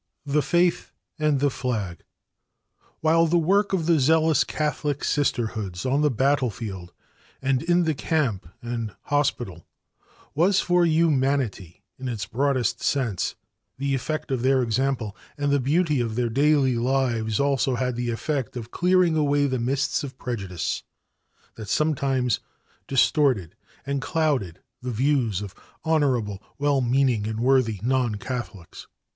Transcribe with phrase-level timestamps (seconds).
[0.25, 1.99] THE FAITH AND THE FLAG.
[3.01, 6.91] While the work of the zealous Catholic Sisterhoods on the battlefield
[7.39, 9.67] and in the camp and hospital
[10.33, 13.35] was for humanity in its broadest sense
[13.77, 18.09] the effect of their example and the beauty of their daily lives also had the
[18.09, 20.81] effect of clearing away the mists of prejudice
[21.57, 22.39] that sometimes
[22.87, 23.55] distorted
[23.85, 28.87] and clouded the views of honorable, well meaning and worthy non Catholics.